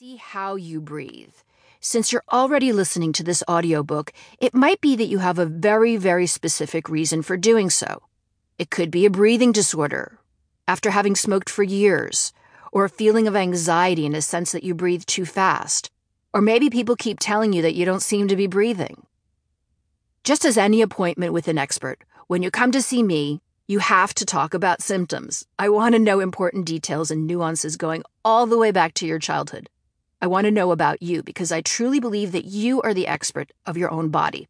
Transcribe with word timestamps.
see 0.00 0.16
how 0.16 0.56
you 0.56 0.80
breathe. 0.80 1.34
Since 1.78 2.10
you're 2.10 2.24
already 2.32 2.72
listening 2.72 3.12
to 3.12 3.22
this 3.22 3.44
audiobook, 3.46 4.14
it 4.38 4.54
might 4.54 4.80
be 4.80 4.96
that 4.96 5.10
you 5.10 5.18
have 5.18 5.38
a 5.38 5.44
very, 5.44 5.98
very 5.98 6.26
specific 6.26 6.88
reason 6.88 7.20
for 7.20 7.36
doing 7.36 7.68
so. 7.68 8.00
It 8.58 8.70
could 8.70 8.90
be 8.90 9.04
a 9.04 9.10
breathing 9.10 9.52
disorder 9.52 10.18
after 10.66 10.92
having 10.92 11.14
smoked 11.14 11.50
for 11.50 11.62
years, 11.62 12.32
or 12.72 12.86
a 12.86 12.88
feeling 12.88 13.28
of 13.28 13.36
anxiety 13.36 14.06
in 14.06 14.14
a 14.14 14.22
sense 14.22 14.52
that 14.52 14.64
you 14.64 14.74
breathe 14.74 15.04
too 15.04 15.26
fast, 15.26 15.90
or 16.32 16.40
maybe 16.40 16.70
people 16.70 16.96
keep 16.96 17.18
telling 17.20 17.52
you 17.52 17.60
that 17.60 17.74
you 17.74 17.84
don't 17.84 18.00
seem 18.00 18.26
to 18.28 18.36
be 18.36 18.46
breathing. 18.46 19.04
Just 20.24 20.46
as 20.46 20.56
any 20.56 20.80
appointment 20.80 21.34
with 21.34 21.46
an 21.46 21.58
expert, 21.58 22.04
when 22.26 22.42
you 22.42 22.50
come 22.50 22.72
to 22.72 22.80
see 22.80 23.02
me, 23.02 23.42
you 23.68 23.80
have 23.80 24.14
to 24.14 24.24
talk 24.24 24.54
about 24.54 24.80
symptoms. 24.80 25.44
I 25.58 25.68
want 25.68 25.94
to 25.94 25.98
know 25.98 26.20
important 26.20 26.64
details 26.64 27.10
and 27.10 27.26
nuances 27.26 27.76
going 27.76 28.02
all 28.24 28.46
the 28.46 28.56
way 28.56 28.70
back 28.70 28.94
to 28.94 29.06
your 29.06 29.18
childhood. 29.18 29.68
I 30.22 30.26
want 30.26 30.44
to 30.44 30.50
know 30.50 30.70
about 30.70 31.02
you 31.02 31.22
because 31.22 31.50
I 31.50 31.62
truly 31.62 31.98
believe 31.98 32.32
that 32.32 32.44
you 32.44 32.82
are 32.82 32.92
the 32.92 33.06
expert 33.06 33.52
of 33.64 33.78
your 33.78 33.90
own 33.90 34.10
body. 34.10 34.48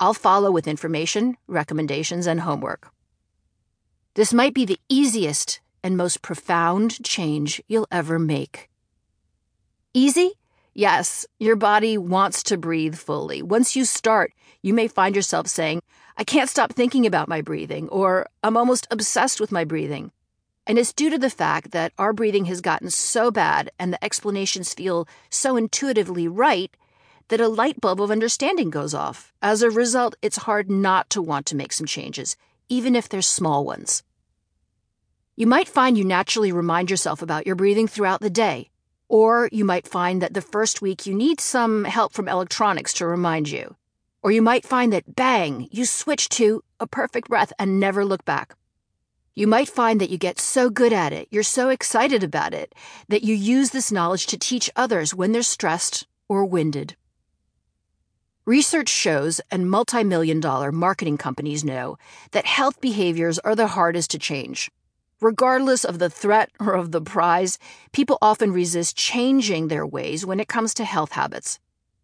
I'll 0.00 0.14
follow 0.14 0.50
with 0.50 0.66
information, 0.66 1.36
recommendations, 1.46 2.26
and 2.26 2.40
homework. 2.40 2.90
This 4.14 4.34
might 4.34 4.52
be 4.52 4.64
the 4.64 4.80
easiest 4.88 5.60
and 5.84 5.96
most 5.96 6.22
profound 6.22 7.04
change 7.04 7.62
you'll 7.68 7.86
ever 7.92 8.18
make. 8.18 8.68
Easy? 9.94 10.32
Yes, 10.74 11.24
your 11.38 11.56
body 11.56 11.96
wants 11.96 12.42
to 12.44 12.56
breathe 12.56 12.96
fully. 12.96 13.42
Once 13.42 13.76
you 13.76 13.84
start, 13.84 14.32
you 14.60 14.74
may 14.74 14.88
find 14.88 15.14
yourself 15.14 15.46
saying, 15.46 15.80
I 16.16 16.24
can't 16.24 16.50
stop 16.50 16.72
thinking 16.72 17.06
about 17.06 17.28
my 17.28 17.40
breathing, 17.40 17.88
or 17.90 18.26
I'm 18.42 18.56
almost 18.56 18.88
obsessed 18.90 19.40
with 19.40 19.52
my 19.52 19.64
breathing. 19.64 20.10
And 20.66 20.78
it's 20.78 20.92
due 20.92 21.10
to 21.10 21.18
the 21.18 21.30
fact 21.30 21.70
that 21.70 21.92
our 21.96 22.12
breathing 22.12 22.46
has 22.46 22.60
gotten 22.60 22.90
so 22.90 23.30
bad 23.30 23.70
and 23.78 23.92
the 23.92 24.04
explanations 24.04 24.74
feel 24.74 25.06
so 25.30 25.56
intuitively 25.56 26.26
right 26.26 26.76
that 27.28 27.40
a 27.40 27.48
light 27.48 27.80
bulb 27.80 28.00
of 28.00 28.10
understanding 28.10 28.70
goes 28.70 28.94
off. 28.94 29.32
As 29.42 29.62
a 29.62 29.70
result, 29.70 30.16
it's 30.22 30.38
hard 30.38 30.70
not 30.70 31.08
to 31.10 31.22
want 31.22 31.46
to 31.46 31.56
make 31.56 31.72
some 31.72 31.86
changes, 31.86 32.36
even 32.68 32.96
if 32.96 33.08
they're 33.08 33.22
small 33.22 33.64
ones. 33.64 34.02
You 35.36 35.46
might 35.46 35.68
find 35.68 35.98
you 35.98 36.04
naturally 36.04 36.50
remind 36.50 36.90
yourself 36.90 37.22
about 37.22 37.46
your 37.46 37.56
breathing 37.56 37.86
throughout 37.86 38.20
the 38.20 38.30
day, 38.30 38.70
or 39.08 39.48
you 39.52 39.64
might 39.64 39.86
find 39.86 40.22
that 40.22 40.34
the 40.34 40.40
first 40.40 40.82
week 40.82 41.06
you 41.06 41.14
need 41.14 41.40
some 41.40 41.84
help 41.84 42.12
from 42.12 42.28
electronics 42.28 42.92
to 42.94 43.06
remind 43.06 43.48
you. 43.48 43.76
Or 44.22 44.32
you 44.32 44.42
might 44.42 44.64
find 44.64 44.92
that 44.92 45.14
bang, 45.14 45.68
you 45.70 45.84
switch 45.84 46.28
to 46.30 46.64
a 46.80 46.86
perfect 46.86 47.28
breath 47.28 47.52
and 47.58 47.78
never 47.78 48.04
look 48.04 48.24
back. 48.24 48.56
You 49.38 49.46
might 49.46 49.68
find 49.68 50.00
that 50.00 50.08
you 50.08 50.16
get 50.16 50.40
so 50.40 50.70
good 50.70 50.94
at 50.94 51.12
it, 51.12 51.28
you're 51.30 51.42
so 51.42 51.68
excited 51.68 52.24
about 52.24 52.54
it, 52.54 52.74
that 53.10 53.22
you 53.22 53.34
use 53.34 53.68
this 53.68 53.92
knowledge 53.92 54.26
to 54.28 54.38
teach 54.38 54.70
others 54.74 55.14
when 55.14 55.32
they're 55.32 55.42
stressed 55.42 56.06
or 56.26 56.46
winded. 56.46 56.96
Research 58.46 58.88
shows, 58.88 59.42
and 59.50 59.68
multi 59.70 60.02
million 60.04 60.40
dollar 60.40 60.72
marketing 60.72 61.18
companies 61.18 61.64
know, 61.64 61.98
that 62.30 62.46
health 62.46 62.80
behaviors 62.80 63.38
are 63.40 63.54
the 63.54 63.66
hardest 63.66 64.10
to 64.12 64.18
change. 64.18 64.70
Regardless 65.20 65.84
of 65.84 65.98
the 65.98 66.08
threat 66.08 66.48
or 66.58 66.72
of 66.72 66.92
the 66.92 67.02
prize, 67.02 67.58
people 67.92 68.16
often 68.22 68.52
resist 68.52 68.96
changing 68.96 69.68
their 69.68 69.86
ways 69.86 70.24
when 70.24 70.40
it 70.40 70.48
comes 70.48 70.72
to 70.72 70.84
health 70.86 71.12
habits. 71.12 71.58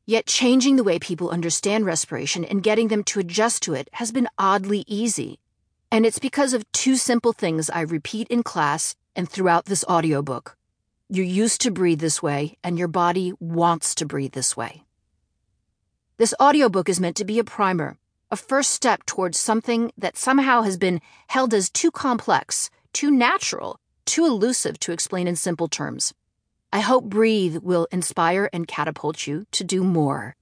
Yet 0.04 0.26
changing 0.26 0.76
the 0.76 0.84
way 0.84 0.98
people 0.98 1.30
understand 1.30 1.86
respiration 1.86 2.44
and 2.44 2.62
getting 2.62 2.88
them 2.88 3.02
to 3.04 3.20
adjust 3.20 3.62
to 3.62 3.72
it 3.72 3.88
has 3.92 4.12
been 4.12 4.28
oddly 4.38 4.84
easy. 4.86 5.38
And 5.92 6.06
it's 6.06 6.18
because 6.18 6.54
of 6.54 6.64
two 6.72 6.96
simple 6.96 7.34
things 7.34 7.68
I 7.68 7.82
repeat 7.82 8.26
in 8.28 8.42
class 8.42 8.96
and 9.14 9.28
throughout 9.28 9.66
this 9.66 9.84
audiobook. 9.84 10.56
You're 11.10 11.26
used 11.26 11.60
to 11.60 11.70
breathe 11.70 12.00
this 12.00 12.22
way, 12.22 12.56
and 12.64 12.78
your 12.78 12.88
body 12.88 13.34
wants 13.38 13.94
to 13.96 14.06
breathe 14.06 14.32
this 14.32 14.56
way. 14.56 14.84
This 16.16 16.32
audiobook 16.40 16.88
is 16.88 16.98
meant 16.98 17.16
to 17.16 17.26
be 17.26 17.38
a 17.38 17.44
primer, 17.44 17.98
a 18.30 18.36
first 18.36 18.70
step 18.70 19.04
towards 19.04 19.38
something 19.38 19.92
that 19.98 20.16
somehow 20.16 20.62
has 20.62 20.78
been 20.78 21.02
held 21.26 21.52
as 21.52 21.68
too 21.68 21.90
complex, 21.90 22.70
too 22.94 23.10
natural, 23.10 23.78
too 24.06 24.24
elusive 24.24 24.80
to 24.80 24.92
explain 24.92 25.28
in 25.28 25.36
simple 25.36 25.68
terms. 25.68 26.14
I 26.72 26.80
hope 26.80 27.04
Breathe 27.04 27.58
will 27.58 27.86
inspire 27.92 28.48
and 28.50 28.66
catapult 28.66 29.26
you 29.26 29.44
to 29.50 29.62
do 29.62 29.84
more. 29.84 30.36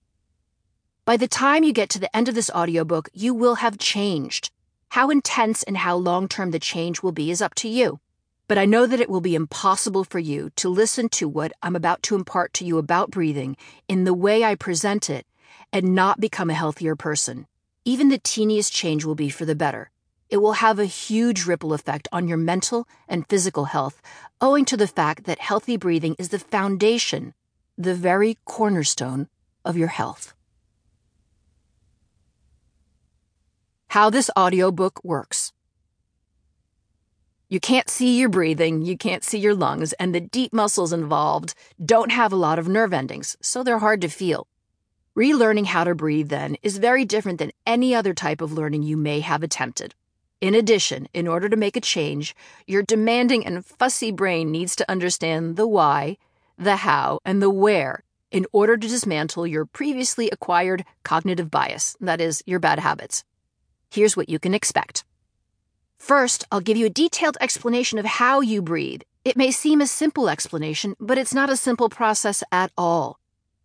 By 1.05 1.17
the 1.17 1.27
time 1.27 1.65
you 1.65 1.73
get 1.73 1.91
to 1.91 1.99
the 1.99 2.17
end 2.17 2.29
of 2.29 2.37
this 2.37 2.51
audiobook, 2.51 3.09
you 3.13 3.35
will 3.35 3.57
have 3.57 3.79
changed. 3.79 4.53
How 4.91 5.09
intense 5.09 5.63
and 5.63 5.77
how 5.77 5.95
long 5.95 6.27
term 6.27 6.51
the 6.51 6.59
change 6.59 7.01
will 7.01 7.13
be 7.13 7.31
is 7.31 7.41
up 7.41 7.55
to 7.57 7.69
you. 7.69 8.01
But 8.49 8.59
I 8.59 8.65
know 8.65 8.87
that 8.87 8.99
it 8.99 9.09
will 9.09 9.21
be 9.21 9.37
impossible 9.37 10.03
for 10.03 10.19
you 10.19 10.51
to 10.57 10.69
listen 10.69 11.09
to 11.11 11.29
what 11.29 11.53
I'm 11.63 11.77
about 11.77 12.03
to 12.05 12.17
impart 12.17 12.53
to 12.55 12.65
you 12.65 12.77
about 12.77 13.13
breathing 13.13 13.57
in 13.87 14.03
the 14.03 14.13
way 14.13 14.43
I 14.43 14.57
present 14.57 15.09
it 15.09 15.29
and 15.73 15.95
not 15.95 16.19
become 16.19 16.51
a 16.51 16.55
healthier 16.55 16.97
person. 16.97 17.47
Even 17.85 18.09
the 18.09 18.19
teeniest 18.19 18.73
change 18.73 19.05
will 19.05 19.15
be 19.15 19.31
for 19.31 19.45
the 19.45 19.55
better. 19.55 19.93
It 20.29 20.39
will 20.39 20.55
have 20.55 20.81
a 20.81 20.87
huge 20.87 21.47
ripple 21.47 21.73
effect 21.73 22.09
on 22.11 22.27
your 22.27 22.39
mental 22.39 22.89
and 23.07 23.29
physical 23.29 23.67
health, 23.67 24.03
owing 24.41 24.65
to 24.65 24.77
the 24.77 24.89
fact 24.89 25.23
that 25.23 25.39
healthy 25.39 25.77
breathing 25.77 26.17
is 26.19 26.31
the 26.31 26.41
foundation, 26.41 27.33
the 27.79 27.95
very 27.95 28.39
cornerstone 28.45 29.29
of 29.65 29.77
your 29.77 29.89
health. 29.89 30.35
How 33.91 34.09
this 34.09 34.31
audiobook 34.39 35.03
works. 35.03 35.53
You 37.49 37.59
can't 37.59 37.91
see 37.91 38.21
your 38.21 38.29
breathing, 38.29 38.83
you 38.83 38.97
can't 38.97 39.25
see 39.25 39.41
your 39.41 39.57
lungs, 39.57 39.93
and 39.95 40.15
the 40.15 40.21
deep 40.21 40.53
muscles 40.53 40.93
involved 40.93 41.55
don't 41.85 42.13
have 42.13 42.33
a 42.33 42.37
lot 42.37 42.61
of 42.61 42.69
nerve 42.69 42.93
endings, 42.93 43.37
so 43.41 43.65
they're 43.65 43.81
hard 43.81 44.01
to 44.03 44.09
feel. 44.09 44.47
Relearning 45.17 45.67
how 45.67 45.83
to 45.83 45.97
breathe, 45.97 46.29
then, 46.29 46.57
is 46.63 46.79
very 46.79 47.05
different 47.05 47.41
than 47.41 47.51
any 47.67 47.93
other 47.93 48.15
type 48.15 48.41
of 48.41 48.53
learning 48.53 48.85
you 48.85 48.97
may 48.97 49.19
have 49.19 49.43
attempted. 49.43 49.97
In 50.41 50.55
addition, 50.55 51.09
in 51.13 51.27
order 51.27 51.49
to 51.49 51.57
make 51.57 51.75
a 51.75 51.81
change, 51.81 52.37
your 52.69 52.85
demanding 52.85 53.45
and 53.45 53.67
fussy 53.67 54.13
brain 54.13 54.53
needs 54.53 54.77
to 54.77 54.89
understand 54.89 55.57
the 55.57 55.67
why, 55.67 56.17
the 56.57 56.77
how, 56.77 57.19
and 57.25 57.43
the 57.43 57.51
where 57.51 58.05
in 58.31 58.47
order 58.53 58.77
to 58.77 58.87
dismantle 58.87 59.49
your 59.49 59.65
previously 59.65 60.31
acquired 60.31 60.85
cognitive 61.03 61.51
bias, 61.51 61.97
that 62.01 62.21
is, 62.21 62.41
your 62.47 62.61
bad 62.61 62.79
habits. 62.79 63.25
Here's 63.91 64.17
what 64.17 64.29
you 64.29 64.39
can 64.39 64.55
expect. 64.55 65.05
First, 65.99 66.47
I'll 66.53 66.61
give 66.61 66.77
you 66.77 66.87
a 66.87 66.91
detailed 66.91 67.37
explanation 67.41 67.99
of 67.99 68.07
how 68.07 68.41
you 68.41 68.63
breathe. 68.63 69.03
It 69.25 69.37
may 69.37 69.51
seem 69.51 69.81
a 69.81 69.87
simple 69.87 70.29
explanation, 70.29 70.95
but 71.01 71.19
it's 71.19 71.35
not 71.35 71.51
a 71.51 71.57
simple 71.57 71.89
process 71.89 72.45
at 72.53 72.71
all. 72.79 73.19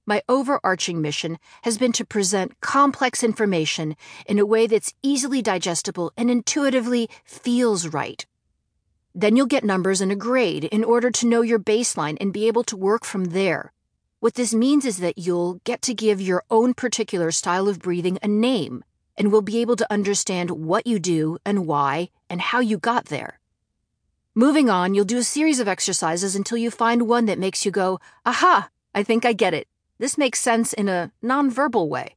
My 0.08 0.24
overarching 0.28 1.00
mission 1.00 1.38
has 1.62 1.78
been 1.78 1.92
to 1.94 2.06
present 2.06 2.60
complex 2.60 3.24
information 3.24 3.96
in 4.26 4.40
a 4.40 4.46
way 4.46 4.66
that's 4.66 4.94
easily 5.04 5.44
digestible 5.44 6.12
and 6.18 6.30
intuitively 6.32 7.08
feels 7.24 7.88
right. 7.88 8.26
Then 9.14 9.36
you'll 9.36 9.46
get 9.46 9.64
numbers 9.64 10.02
and 10.02 10.12
a 10.12 10.16
grade 10.16 10.66
in 10.66 10.84
order 10.84 11.12
to 11.12 11.28
know 11.28 11.42
your 11.42 11.60
baseline 11.60 12.18
and 12.20 12.34
be 12.34 12.48
able 12.48 12.64
to 12.64 12.76
work 12.76 13.06
from 13.06 13.26
there. 13.26 13.72
What 14.20 14.34
this 14.34 14.56
means 14.56 14.86
is 14.86 14.98
that 14.98 15.20
you'll 15.20 15.62
get 15.64 15.84
to 15.84 15.94
give 15.94 16.20
your 16.20 16.44
own 16.50 16.74
particular 16.74 17.30
style 17.32 17.70
of 17.70 17.80
breathing 17.80 18.18
a 18.24 18.28
name 18.28 18.84
and 19.18 19.32
will 19.32 19.42
be 19.42 19.60
able 19.60 19.76
to 19.76 19.92
understand 19.92 20.52
what 20.52 20.86
you 20.88 21.00
do 21.00 21.38
and 21.46 21.68
why 21.68 22.10
and 22.30 22.42
how 22.42 22.60
you 22.60 22.78
got 22.78 23.06
there. 23.06 23.40
Moving 24.34 24.70
on, 24.70 24.94
you'll 24.94 25.06
do 25.06 25.18
a 25.18 25.24
series 25.24 25.60
of 25.60 25.68
exercises 25.68 26.36
until 26.36 26.58
you 26.58 26.70
find 26.70 27.08
one 27.08 27.26
that 27.26 27.40
makes 27.40 27.66
you 27.66 27.72
go, 27.72 28.00
Aha, 28.26 28.70
I 28.94 29.04
think 29.04 29.26
I 29.26 29.34
get 29.34 29.54
it. 29.54 29.68
This 29.98 30.18
makes 30.18 30.42
sense 30.42 30.74
in 30.74 30.90
a 30.90 31.12
nonverbal 31.24 31.88
way. 31.88 32.16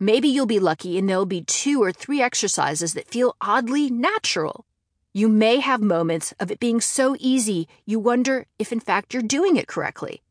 Maybe 0.00 0.26
you'll 0.26 0.46
be 0.46 0.58
lucky 0.58 0.98
and 0.98 1.08
there'll 1.08 1.26
be 1.26 1.42
two 1.42 1.80
or 1.80 1.92
three 1.92 2.20
exercises 2.20 2.94
that 2.94 3.06
feel 3.06 3.36
oddly 3.40 3.88
natural. 3.88 4.66
You 5.12 5.28
may 5.28 5.60
have 5.60 5.80
moments 5.80 6.34
of 6.40 6.50
it 6.50 6.58
being 6.58 6.80
so 6.80 7.14
easy 7.20 7.68
you 7.86 8.00
wonder 8.00 8.46
if 8.58 8.72
in 8.72 8.80
fact 8.80 9.14
you're 9.14 9.22
doing 9.22 9.56
it 9.56 9.68
correctly. 9.68 10.22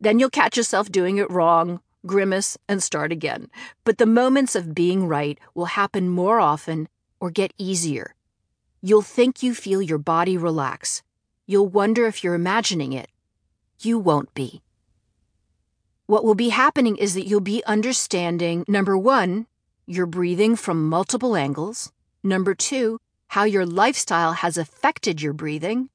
Then 0.00 0.18
you'll 0.18 0.30
catch 0.30 0.56
yourself 0.56 0.90
doing 0.90 1.18
it 1.18 1.30
wrong 1.30 1.80
grimace, 2.06 2.58
and 2.68 2.82
start 2.82 3.12
again. 3.12 3.48
But 3.84 3.98
the 3.98 4.06
moments 4.06 4.54
of 4.54 4.74
being 4.74 5.06
right 5.06 5.38
will 5.54 5.66
happen 5.66 6.08
more 6.08 6.40
often 6.40 6.88
or 7.20 7.30
get 7.30 7.54
easier. 7.58 8.14
You'll 8.80 9.02
think 9.02 9.42
you 9.42 9.54
feel 9.54 9.80
your 9.80 9.98
body 9.98 10.36
relax. 10.36 11.02
You'll 11.46 11.68
wonder 11.68 12.06
if 12.06 12.24
you're 12.24 12.34
imagining 12.34 12.92
it. 12.92 13.08
You 13.80 13.98
won't 13.98 14.32
be. 14.34 14.62
What 16.06 16.24
will 16.24 16.34
be 16.34 16.50
happening 16.50 16.96
is 16.96 17.14
that 17.14 17.26
you'll 17.26 17.40
be 17.40 17.64
understanding 17.64 18.64
number 18.66 18.98
one, 18.98 19.46
you're 19.86 20.06
breathing 20.06 20.56
from 20.56 20.88
multiple 20.88 21.36
angles. 21.36 21.92
Number 22.22 22.54
two, 22.54 23.00
how 23.28 23.44
your 23.44 23.64
lifestyle 23.64 24.32
has 24.32 24.56
affected 24.56 25.22
your 25.22 25.32
breathing. 25.32 25.88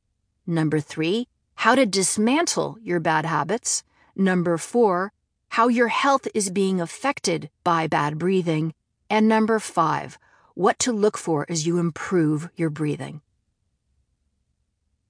Number 0.46 0.80
three, 0.80 1.28
how 1.56 1.76
to 1.76 1.86
dismantle 1.86 2.78
your 2.82 3.00
bad 3.00 3.26
habits. 3.26 3.84
Number 4.16 4.58
four, 4.58 5.12
how 5.50 5.68
your 5.68 5.88
health 5.88 6.28
is 6.34 6.50
being 6.50 6.82
affected 6.82 7.50
by 7.64 7.88
bad 7.88 8.18
breathing, 8.18 8.74
and 9.10 9.28
number 9.28 9.60
five, 9.60 10.18
what 10.56 10.80
to 10.80 10.92
look 10.92 11.18
for 11.18 11.46
as 11.50 11.68
you 11.68 11.78
improve 11.78 12.50
your 12.56 12.70
breathing. 12.70 13.22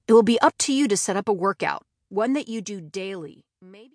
It 0.06 0.12
will 0.12 0.22
be 0.22 0.40
up 0.40 0.56
to 0.58 0.72
you 0.72 0.88
to 0.88 0.96
set 0.96 1.16
up 1.16 1.28
a 1.28 1.32
workout, 1.32 1.84
one 2.08 2.32
that 2.32 2.48
you 2.48 2.60
do 2.60 2.80
daily, 2.80 3.44
maybe. 3.60 3.86